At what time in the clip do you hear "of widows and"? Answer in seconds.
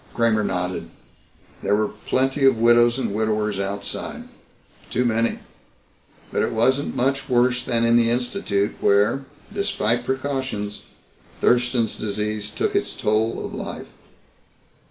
2.43-3.13